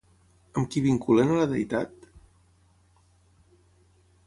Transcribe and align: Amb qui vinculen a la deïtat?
Amb 0.61 0.69
qui 0.75 0.81
vinculen 0.85 1.33
a 1.33 1.35
la 1.41 1.45
deïtat? 1.51 2.09